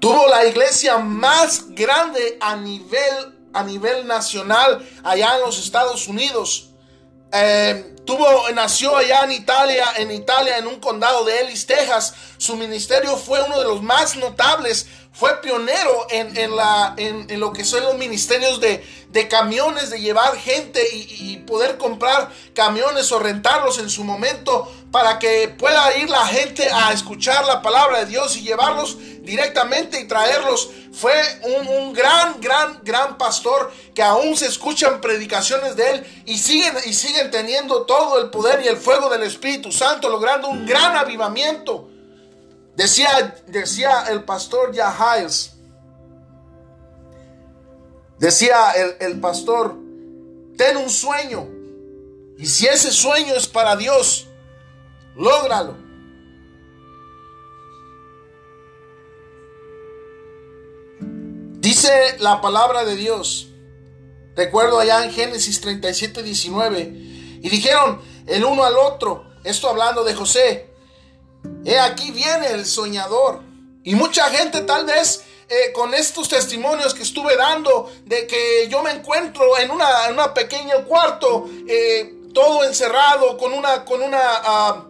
[0.00, 6.69] Tuvo la iglesia más grande a nivel, a nivel nacional allá en los Estados Unidos.
[7.32, 12.14] Eh, tuvo, nació allá en Italia, en Italia, en un condado de Ellis, Texas.
[12.38, 14.86] Su ministerio fue uno de los más notables.
[15.12, 20.82] Fue pionero en, la, en, lo que son los ministerios de, camiones, de llevar gente
[20.92, 26.68] y, poder comprar camiones o rentarlos en su momento para que pueda ir la gente
[26.72, 28.98] a escuchar la palabra de Dios y llevarlos
[29.30, 30.70] directamente y traerlos.
[30.92, 31.14] Fue
[31.68, 36.92] un, gran, gran, gran pastor que aún se escuchan predicaciones de él y siguen, y
[36.92, 41.88] siguen teniendo todo el poder y el fuego del Espíritu Santo, logrando un gran avivamiento.
[42.74, 45.52] Decía, decía el pastor Yahails,
[48.18, 49.76] decía el, el pastor,
[50.56, 51.46] ten un sueño
[52.36, 54.26] y si ese sueño es para Dios,
[55.14, 55.89] lógralo.
[61.60, 63.48] Dice la palabra de Dios.
[64.34, 66.80] Recuerdo allá en Génesis 37, 19.
[67.42, 70.70] Y dijeron el uno al otro, esto hablando de José,
[71.66, 73.42] he aquí viene el soñador.
[73.84, 78.82] Y mucha gente tal vez eh, con estos testimonios que estuve dando de que yo
[78.82, 84.86] me encuentro en una, pequeño cuarto, eh, todo encerrado, con una, con una, ah,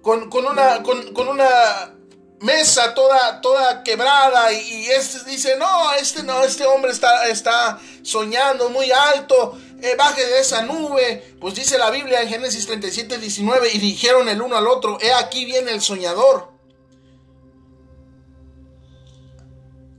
[0.00, 1.96] con, una, con una
[2.42, 8.68] mesa toda, toda quebrada y, este dice, no, este no, este hombre está, está soñando
[8.68, 11.36] muy alto, eh, baje de esa nube.
[11.40, 15.12] Pues dice la Biblia en Génesis 37, 19, y dijeron el uno al otro, he
[15.12, 16.50] aquí viene el soñador.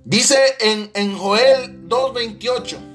[0.06, 2.93] Dice en, en Joel 2.28,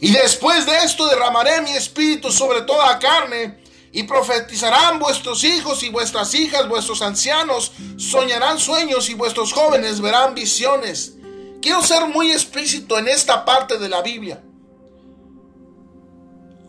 [0.00, 3.63] y después de esto derramaré mi espíritu sobre toda carne,
[3.94, 10.34] y profetizarán vuestros hijos y vuestras hijas, vuestros ancianos soñarán sueños y vuestros jóvenes verán
[10.34, 11.14] visiones.
[11.62, 14.42] Quiero ser muy explícito en esta parte de la Biblia.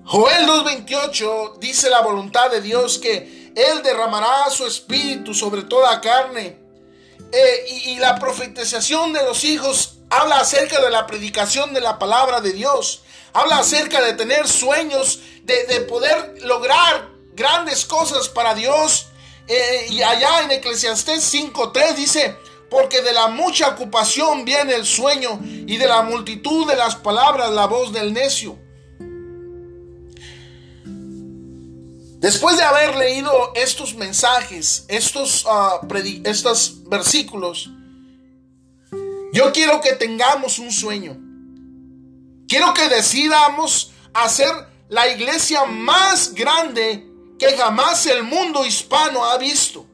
[0.04, 6.60] Joel 2.28 dice la voluntad de Dios que Él derramará su espíritu sobre toda carne.
[7.32, 12.40] Eh, y, la profetización de los hijos habla acerca de la predicación de la palabra
[12.40, 13.02] de Dios.
[13.34, 19.08] Habla acerca de tener sueños, de, de poder lograr grandes cosas para Dios.
[19.48, 22.36] Eh, y allá en Eclesiastés 5.3 dice,
[22.70, 27.52] porque de la mucha ocupación viene el sueño y de la multitud de las palabras
[27.52, 28.58] la voz del necio.
[32.20, 35.86] Después de haber leído estos mensajes, estos, uh,
[36.24, 37.70] estos versículos,
[39.32, 41.18] yo quiero que tengamos un sueño.
[42.48, 44.50] Quiero que decidamos hacer
[44.90, 49.86] la iglesia más grande que jamás el mundo hispano ha visto.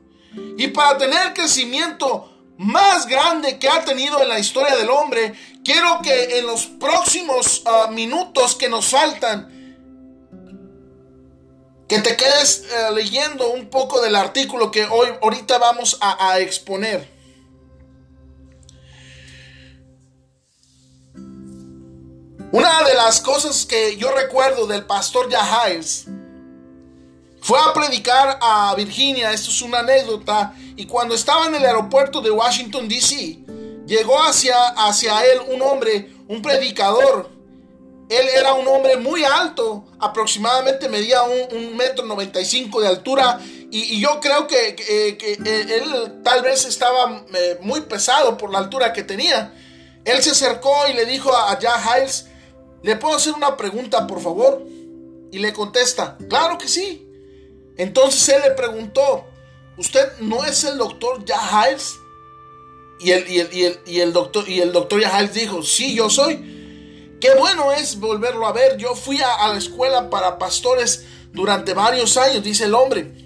[0.58, 5.34] Y para tener crecimiento más grande que ha tenido en la historia del hombre,
[5.64, 9.62] quiero que en los próximos ah, minutos que nos faltan,
[11.88, 17.06] que te quedes eh, leyendo un poco del artículo que hoy ahorita vamos a, exponer.
[22.54, 26.06] Una de las cosas que yo recuerdo del pastor Yahails
[27.42, 32.22] fue a predicar a Virginia, esto es una anécdota, y cuando estaba en el aeropuerto
[32.22, 33.40] de Washington, D.C.,
[33.88, 37.30] llegó hacia, hacia él un hombre, un predicador.
[38.10, 43.40] Él era un hombre muy alto, aproximadamente medía un, metro noventa y cinco de altura
[43.72, 44.76] Y, yo creo que,
[45.46, 47.24] él tal vez estaba
[47.62, 49.54] muy pesado por la altura que tenía.
[50.06, 52.28] Él se acercó y le dijo a, a Hiles,
[52.84, 54.64] ¿le puedo hacer una pregunta, por favor?
[55.32, 57.11] Y le contesta, claro que sí.
[57.78, 59.26] Entonces él le preguntó,
[59.78, 61.96] ¿usted no es el doctor Jack Hiles?
[63.00, 63.28] Y el,
[63.86, 67.18] y el, doctor, y el doctor Hiles dijo, sí, yo soy.
[67.20, 68.78] Qué bueno es volverlo a ver.
[68.78, 73.21] Yo fui a la escuela para pastores durante varios años, dice el hombre.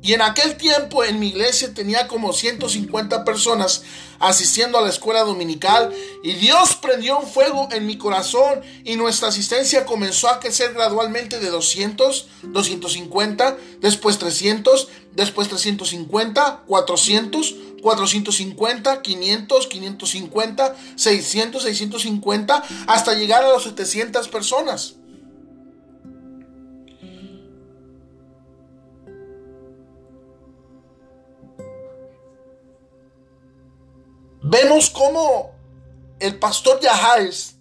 [0.00, 3.82] Y en aquel tiempo en mi iglesia tenía como 150 personas
[4.20, 5.92] asistiendo a la escuela dominical
[6.22, 11.40] y Dios prendió un fuego en mi corazón y nuestra asistencia comenzó a crecer gradualmente
[11.40, 23.44] de 200, 250, después 300, después 350, 400, 450, 500, 550, 600, 650, hasta llegar
[23.44, 24.94] a las 700 personas.
[34.48, 35.50] Vemos cómo
[36.18, 37.54] el pastor Yajáez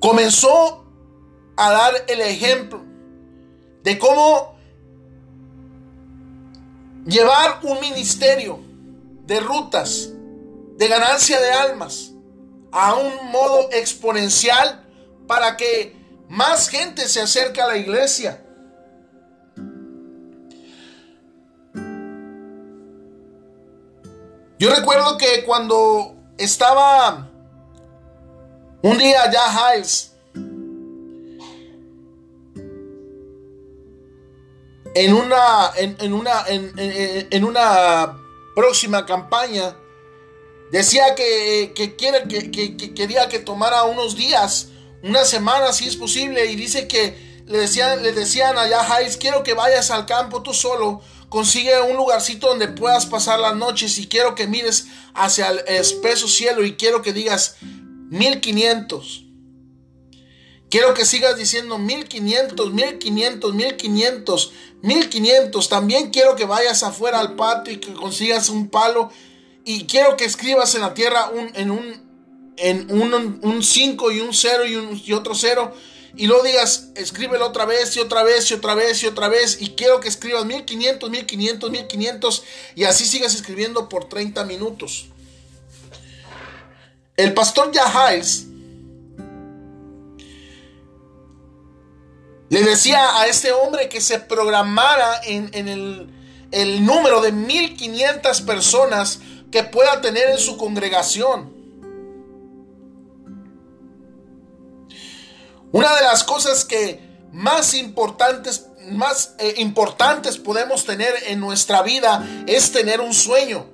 [0.00, 0.84] comenzó
[1.56, 2.82] a dar el ejemplo
[3.82, 4.56] de cómo
[7.06, 8.60] llevar un ministerio
[9.26, 10.10] de rutas,
[10.76, 12.12] de ganancia de almas,
[12.70, 14.84] a un modo exponencial
[15.26, 15.96] para que
[16.28, 18.43] más gente se acerque a la iglesia
[24.64, 27.28] Yo recuerdo que cuando estaba
[28.80, 30.14] un día ya Hiles
[34.94, 38.16] en una en, una en, una
[38.56, 39.76] próxima campaña
[40.72, 44.68] decía que, que, que, quería que tomara unos días,
[45.02, 49.42] una semana si es posible y dice que le decían, le decían a Hiles quiero
[49.42, 51.02] que vayas al campo tú solo
[51.34, 56.28] Consigue un lugarcito donde puedas pasar las noches y quiero que mires hacia el espeso
[56.28, 59.24] cielo y quiero que digas 1500.
[60.70, 65.68] Quiero que sigas diciendo 1500, 1500, 1500, 1500.
[65.68, 69.10] También quiero que vayas afuera al patio y que consigas un palo.
[69.64, 72.04] Y quiero que escribas en la tierra un, en un
[72.56, 75.74] en un 5 y un 0 y, un, y otro 0
[76.16, 79.60] y luego digas, escríbelo otra vez y otra vez y otra vez y otra vez
[79.60, 82.44] y quiero que escribas 1500, 1500, 1500
[82.76, 85.06] y así sigas escribiendo por 30 minutos.
[87.16, 88.46] El pastor Yahails
[92.48, 96.08] le decía a este hombre que se programara en, el,
[96.52, 101.53] el número de 1500 personas que pueda tener en su congregación.
[105.74, 107.00] Una de las cosas que
[107.32, 113.66] más importantes, más eh, importantes podemos tener en nuestra vida es tener un sueño.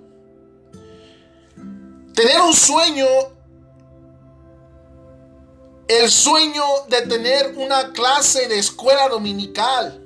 [2.15, 3.07] Tener un sueño,
[5.89, 10.03] el sueño de tener una clase de escuela dominical.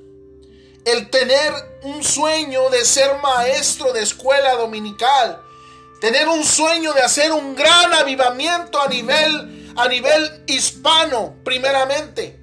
[0.85, 1.53] El tener
[1.85, 5.41] un sueño de ser maestro de escuela dominical.
[6.01, 12.41] Tener un sueño de hacer un gran avivamiento a nivel a nivel hispano, primeramente.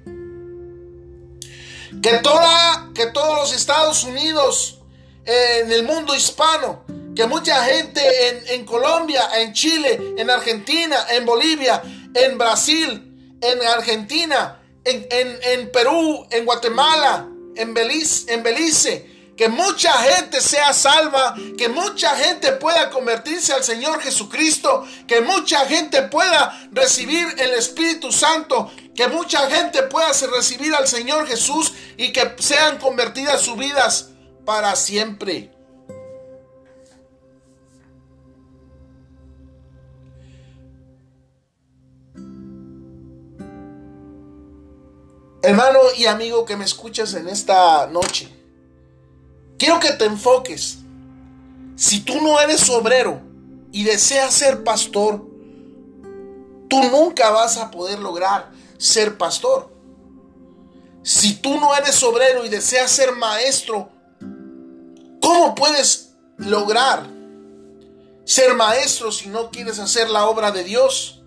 [2.02, 4.80] Que, toda, que todos los Estados Unidos,
[5.24, 8.00] en el mundo hispano, que mucha gente
[8.54, 11.82] en, Colombia, en Chile, en Argentina, en Bolivia,
[12.14, 19.92] en Brasil, en Argentina, en, en Perú, en Guatemala, en Belice, en Belice que mucha
[19.92, 26.68] gente sea salva, que mucha gente pueda convertirse al Señor Jesucristo, que mucha gente pueda
[26.70, 32.78] recibir el Espíritu Santo, que mucha gente pueda recibir al Señor Jesús y que sean
[32.78, 34.10] convertidas sus vidas
[34.44, 35.50] para siempre.
[45.44, 48.28] Hermano y amigo que me escuchas en esta noche,
[49.62, 50.78] Quiero que te enfoques.
[51.76, 53.20] Si tú no eres obrero
[53.70, 55.24] y deseas ser pastor,
[56.68, 59.70] tú nunca vas a poder lograr ser pastor.
[61.04, 63.88] Si tú no eres obrero y deseas ser maestro,
[65.20, 67.06] ¿cómo puedes lograr
[68.24, 71.21] ser maestro si no quieres hacer la obra de Dios?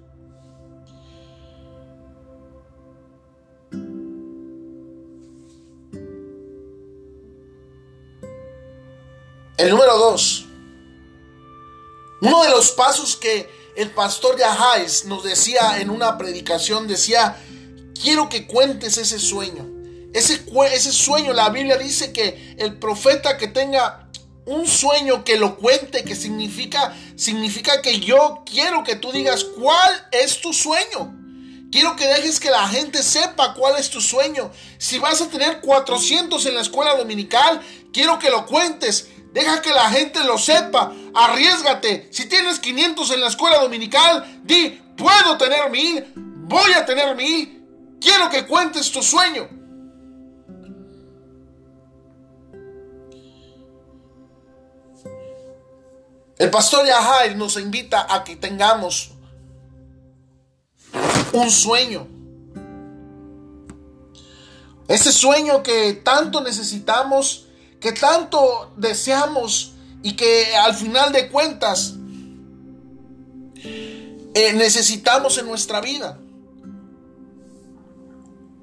[9.57, 10.45] El número dos.
[12.21, 17.37] Uno de los pasos que el pastor Yaháez nos decía en una predicación, decía,
[18.01, 19.65] quiero que cuentes ese sueño.
[20.13, 20.41] ese,
[20.73, 24.09] ese sueño, la Biblia dice que el profeta que tenga
[24.45, 30.07] un sueño que lo cuente, que significa, significa que yo quiero que tú digas cuál
[30.11, 31.13] es tu sueño.
[31.71, 34.51] Quiero que dejes que la gente sepa cuál es tu sueño.
[34.77, 39.09] Si vas a tener 400 en la escuela dominical, quiero que lo cuentes.
[39.35, 40.93] Deja que la gente lo sepa.
[41.13, 42.07] Arriesgate.
[42.09, 47.97] Si tienes 500 en la escuela dominical, di, puedo tener mil, voy a tener mil.
[47.99, 49.49] Quiero que cuentes tu sueño.
[56.37, 59.11] El pastor Yahair nos invita a que tengamos
[61.33, 62.07] un sueño.
[64.87, 67.44] Ese sueño que tanto necesitamos,
[67.85, 71.93] que tanto deseamos y que al final de cuentas
[73.63, 76.17] eh, necesitamos en nuestra vida.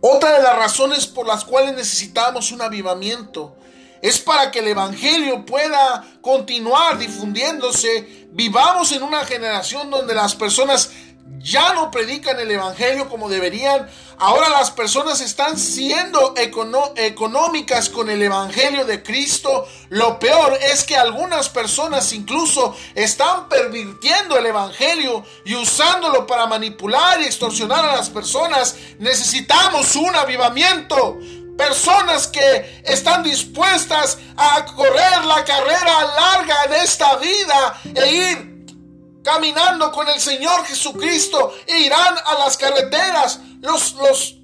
[0.00, 3.54] Otra de las razones por las cuales necesitamos un avivamiento
[4.02, 8.26] es para que el Evangelio pueda continuar difundiéndose.
[8.32, 10.90] Vivamos en una generación donde las personas
[11.38, 13.88] ya no predican el Evangelio como deberían.
[14.18, 19.66] Ahora las personas están siendo económicas con el Evangelio de Cristo.
[19.88, 27.20] Lo peor es que algunas personas incluso están pervirtiendo el Evangelio y usándolo para manipular
[27.20, 28.76] y extorsionar a las personas.
[28.98, 31.18] Necesitamos un avivamiento.
[31.56, 38.51] Personas que están dispuestas a correr la carrera larga en esta vida e ir
[39.22, 44.36] caminando con el Señor Jesucristo e irán a las carreteras, los, los,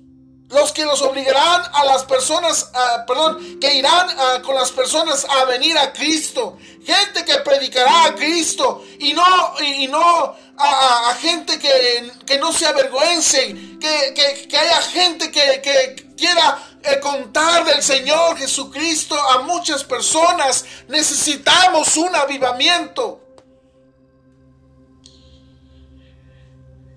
[0.48, 2.70] los que los obligarán a las personas,
[3.06, 4.08] perdón, que irán
[4.42, 9.24] con las personas a venir a Cristo, gente que predicará a Cristo y no,
[9.60, 16.08] y no a, gente que, que, no se avergüence, que, que, haya gente que, que
[16.16, 20.64] quiera eh, contar del Señor Jesucristo a muchas personas.
[20.88, 23.27] Necesitamos un avivamiento.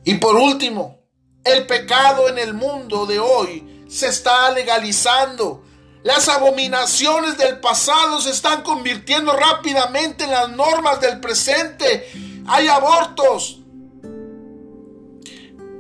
[0.04, 1.00] Y por último,
[1.44, 5.64] el pecado en el mundo de hoy se está legalizando.
[6.04, 12.10] Las abominaciones del pasado se están convirtiendo rápidamente en las normas del presente.
[12.48, 13.60] Hay abortos.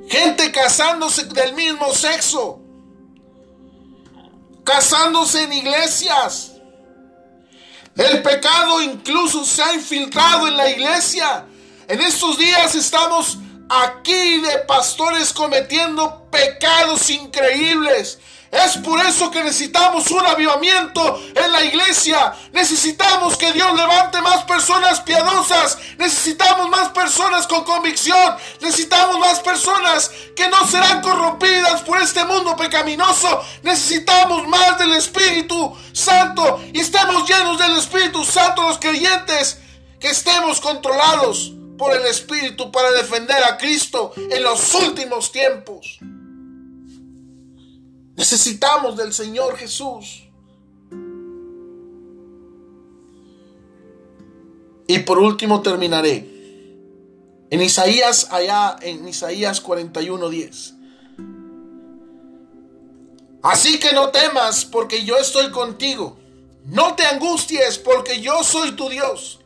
[0.07, 2.61] Gente casándose del mismo sexo.
[4.63, 6.51] Casándose en iglesias.
[7.95, 11.45] El pecado incluso se ha infiltrado en la iglesia.
[11.87, 13.37] En estos días estamos
[13.71, 18.19] aquí de pastores cometiendo pecados increíbles.
[18.51, 22.33] Es por eso que necesitamos un avivamiento en la iglesia.
[22.51, 25.77] Necesitamos que Dios levante más personas piadosas.
[25.97, 28.35] Necesitamos más personas con convicción.
[28.59, 33.41] Necesitamos más personas que no serán corrompidas por este mundo pecaminoso.
[33.63, 36.61] Necesitamos más del Espíritu Santo.
[36.73, 39.59] Y estemos llenos del Espíritu Santo los creyentes.
[39.97, 45.97] Que estemos controlados por el Espíritu para defender a Cristo en los últimos tiempos.
[48.15, 50.29] Necesitamos del Señor Jesús.
[54.85, 56.29] Y por último terminaré.
[57.49, 60.75] En Isaías, allá en Isaías 41:10.
[63.41, 66.15] Así que no temas porque yo estoy contigo.
[66.63, 69.40] No te angusties porque yo soy tu Dios.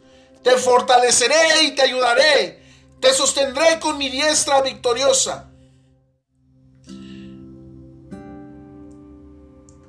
[0.46, 2.64] Te fortaleceré y te ayudaré.
[3.02, 5.50] Te sostendré con mi diestra victoriosa.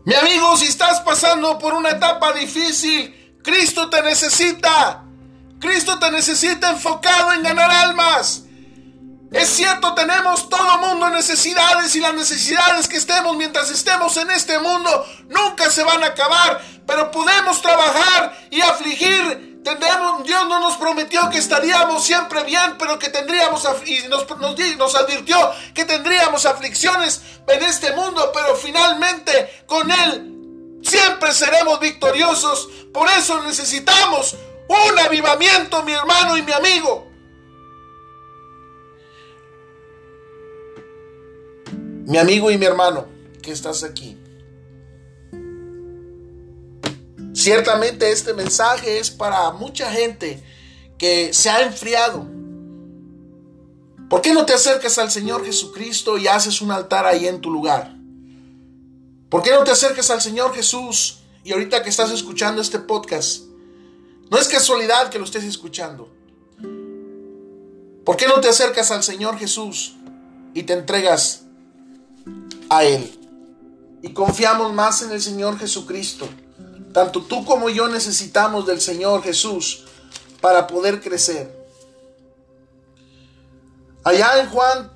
[0.06, 5.04] Mi amigo, si estás pasando por una etapa difícil, Cristo te necesita.
[5.60, 8.44] Cristo te necesita enfocado en ganar almas.
[9.32, 14.58] Es cierto, tenemos todo mundo necesidades y las necesidades que estemos mientras estemos en este
[14.58, 19.55] mundo nunca se van a acabar, pero podemos trabajar y afligir
[20.24, 24.26] Dios no nos prometió que estaríamos siempre bien, pero que tendríamos, y nos,
[24.78, 25.36] nos advirtió
[25.74, 32.68] que tendríamos aflicciones en este mundo, pero finalmente con Él siempre seremos victoriosos.
[32.92, 34.36] Por eso necesitamos
[34.68, 37.10] un avivamiento, mi hermano y mi amigo.
[42.06, 43.06] Mi amigo y mi hermano,
[43.42, 44.16] que estás aquí.
[47.36, 50.42] Ciertamente este mensaje es para mucha gente
[50.98, 52.26] que se ha enfriado.
[54.08, 57.50] ¿Por qué no te acercas al Señor Jesucristo y haces un altar ahí en tu
[57.50, 57.94] lugar?
[59.28, 63.42] ¿Por qué no te acercas al Señor Jesús y ahorita que estás escuchando este podcast?
[64.30, 66.10] No es casualidad que lo estés escuchando.
[68.04, 69.94] ¿Por qué no te acercas al Señor Jesús
[70.54, 71.42] y te entregas
[72.70, 73.16] a Él?
[74.06, 76.28] y confiamos más en el Señor Jesucristo.
[76.96, 79.84] Tanto tú como yo necesitamos del Señor Jesús
[80.40, 81.54] para poder crecer.
[84.02, 84.90] Allá en Juan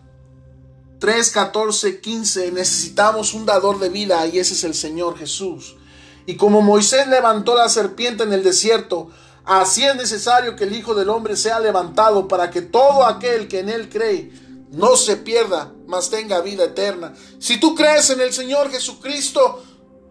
[0.99, 5.77] 3, 14, 15 necesitamos un dador de vida y ese es el Señor Jesús.
[6.25, 9.11] Y como Moisés levantó la serpiente en el desierto,
[9.45, 13.61] así es necesario que el Hijo del Hombre sea levantado para que todo aquel que
[13.61, 14.33] en él cree
[14.71, 17.13] no se pierda, mas tenga vida eterna.
[17.39, 19.63] Si tú crees en el Señor Jesucristo,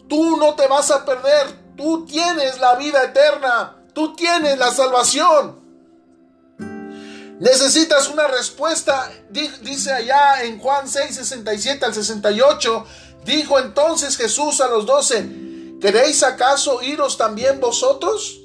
[0.06, 5.60] tú no te vas a perder, tú tienes la vida eterna, tú tienes la salvación.
[7.40, 12.86] Necesitas una respuesta, dice allá en Juan 6, 67 al 68.
[13.24, 15.26] Dijo entonces Jesús a los doce,
[15.80, 18.40] ¿queréis acaso iros también vosotros?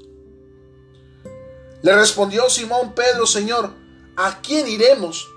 [1.81, 3.73] Le respondió Simón Pedro, Señor,
[4.15, 5.27] ¿a quién iremos?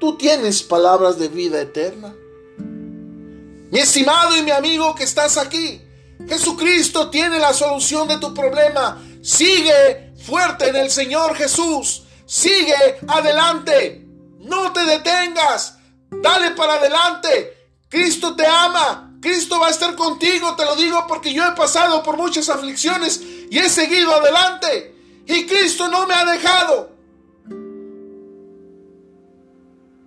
[0.00, 2.14] Tú tienes palabras de vida eterna.
[2.58, 5.80] Mi estimado y mi amigo que estás aquí,
[6.28, 9.00] Jesucristo tiene la solución de tu problema.
[9.22, 12.04] Sigue fuerte en el Señor Jesús.
[12.26, 14.06] Sigue adelante.
[14.38, 15.78] No te detengas.
[16.10, 17.56] Dale para adelante.
[17.88, 19.18] Cristo te ama.
[19.20, 20.54] Cristo va a estar contigo.
[20.56, 24.96] Te lo digo porque yo he pasado por muchas aflicciones y he seguido adelante.
[25.26, 26.89] Y Cristo no me ha dejado.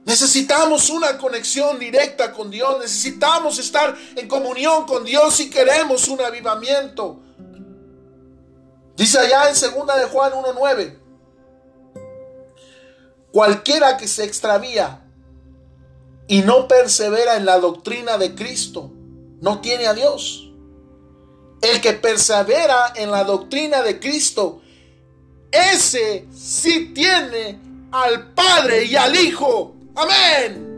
[0.06, 2.78] Necesitamos una conexión directa con Dios.
[2.80, 7.20] Necesitamos estar en comunión con Dios si queremos un avivamiento.
[8.96, 11.00] Dice allá en 2 de Juan 1.9.
[13.32, 15.04] Cualquiera que se extravía
[16.28, 18.92] y no persevera en la doctrina de Cristo,
[19.42, 20.52] no tiene a Dios.
[21.62, 24.62] El que persevera en la doctrina de Cristo,
[25.50, 27.60] ese sí tiene
[27.92, 29.73] al Padre y al Hijo.
[29.96, 30.74] Amén.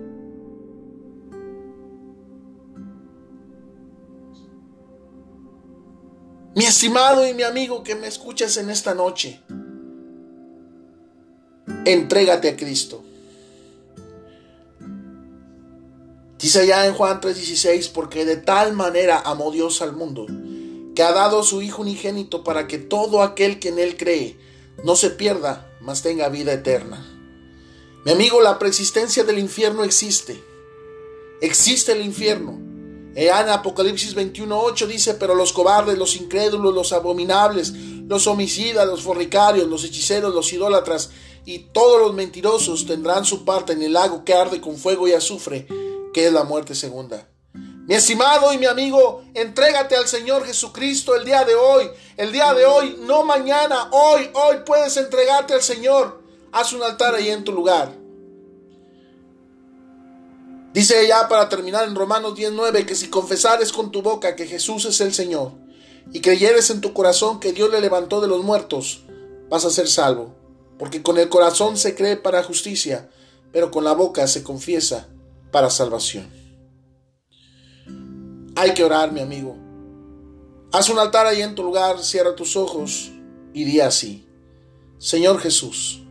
[6.55, 9.41] Mi estimado y mi amigo que me escuchas en esta noche
[11.85, 13.03] entrégate a Cristo.
[16.39, 20.27] Dice allá en Juan 3:16, porque de tal manera amó Dios al mundo,
[20.95, 24.37] que ha dado su Hijo unigénito para que todo aquel que en Él cree
[24.83, 27.14] no se pierda, mas tenga vida eterna.
[28.05, 30.39] Mi amigo, la persistencia del infierno existe.
[31.41, 32.51] Existe el infierno.
[33.15, 39.67] En Apocalipsis 21:8 dice, pero los cobardes, los incrédulos, los abominables, los homicidas, los fornicarios,
[39.67, 41.09] los hechiceros, los idólatras
[41.45, 45.13] y todos los mentirosos tendrán su parte en el lago que arde con fuego y
[45.13, 45.65] azufre,
[46.13, 47.27] que es la muerte segunda.
[47.53, 52.53] Mi estimado y mi amigo, entrégate al Señor Jesucristo el día de hoy, el día
[52.53, 56.24] de hoy, no mañana, hoy, hoy puedes entregarte al Señor.
[56.55, 57.91] Haz un altar ahí en tu lugar.
[60.73, 64.85] Dice ya para terminar en Romanos 19 que si confesares con tu boca que Jesús
[64.85, 65.51] es el Señor
[66.13, 69.03] y creyeres en tu corazón que Dios le levantó de los muertos,
[69.49, 70.33] vas a ser salvo.
[70.79, 73.09] Porque con el corazón se cree para justicia,
[73.51, 75.09] pero con la boca se confiesa
[75.51, 76.25] para salvación.
[78.55, 79.57] Hay que orar, mi amigo.
[80.71, 83.11] Haz un altar ahí en tu lugar, cierra tus ojos
[83.53, 84.25] y di así.
[84.99, 86.04] Señor Jesús,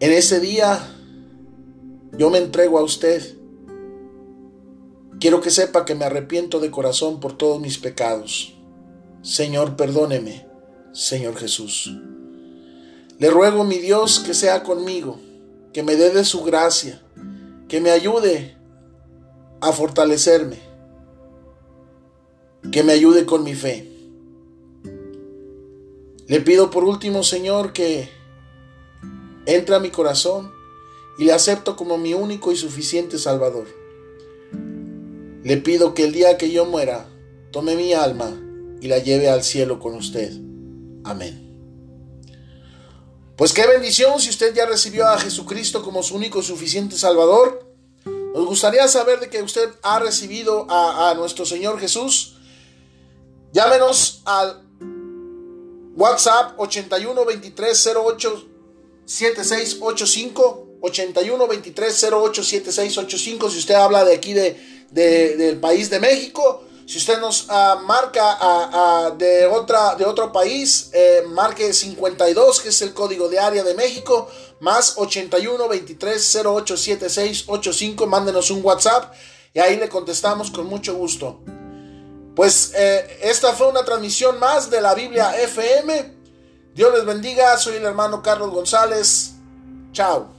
[0.00, 0.94] en ese día
[2.16, 3.36] yo me entrego a usted.
[5.20, 8.54] Quiero que sepa que me arrepiento de corazón por todos mis pecados.
[9.22, 10.46] Señor, perdóneme,
[10.92, 11.92] Señor Jesús.
[13.18, 15.18] Le ruego, mi Dios, que sea conmigo,
[15.72, 17.02] que me dé de su gracia,
[17.68, 18.56] que me ayude
[19.60, 20.58] a fortalecerme,
[22.70, 23.92] que me ayude con mi fe.
[26.26, 28.17] Le pido por último, Señor, que
[29.48, 30.52] entre a mi corazón
[31.16, 33.66] y le acepto como mi único y suficiente Salvador.
[35.42, 37.08] Le pido que el día que yo muera,
[37.50, 38.38] tome mi alma
[38.82, 40.30] y la lleve al cielo con usted.
[41.02, 41.46] Amén.
[43.36, 47.66] Pues qué bendición si usted ya recibió a Jesucristo como su único y suficiente Salvador.
[48.04, 52.36] Nos gustaría saber de que usted ha recibido a, nuestro Señor Jesús.
[53.52, 54.62] Llámenos al
[55.96, 58.57] WhatsApp 81 23 08
[59.08, 64.56] 7685 81 23 08 7685 si usted habla de aquí de,
[64.90, 71.22] del país de México si usted nos uh, marca de, otra, de otro país, eh,
[71.26, 74.26] marque 52, que es el código de área de México,
[74.60, 78.06] más 81 23 08 76 85.
[78.06, 79.12] Mándenos un WhatsApp
[79.52, 81.42] y ahí le contestamos con mucho gusto.
[82.34, 86.17] Pues eh, esta fue una transmisión más de la Biblia FM.
[86.74, 87.56] Dios les bendiga.
[87.56, 89.34] Soy el hermano Carlos González.
[89.92, 90.37] Chao.